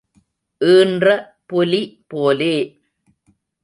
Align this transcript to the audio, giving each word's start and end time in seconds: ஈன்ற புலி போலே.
ஈன்ற 0.61 1.07
புலி 1.45 1.81
போலே. 2.07 2.55